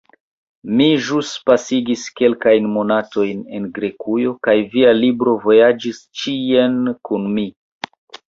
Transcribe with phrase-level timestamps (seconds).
[0.77, 6.81] Mi ĵus pasigis kelkajn monatojn en Grekujo, kaj via libro vojaĝis ĉien
[7.11, 7.47] kun mi.